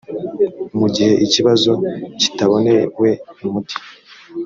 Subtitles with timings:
[0.79, 1.71] mu gihe ikibazo
[2.21, 3.09] kitabonewe
[3.45, 3.75] umuti